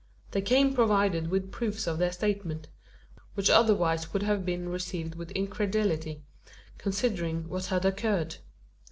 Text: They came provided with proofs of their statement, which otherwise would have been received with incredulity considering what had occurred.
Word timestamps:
They 0.31 0.41
came 0.41 0.73
provided 0.73 1.29
with 1.29 1.51
proofs 1.51 1.85
of 1.85 1.99
their 1.99 2.11
statement, 2.11 2.69
which 3.35 3.51
otherwise 3.51 4.11
would 4.11 4.23
have 4.23 4.43
been 4.43 4.67
received 4.67 5.13
with 5.13 5.29
incredulity 5.33 6.23
considering 6.79 7.47
what 7.49 7.67
had 7.67 7.85
occurred. 7.85 8.37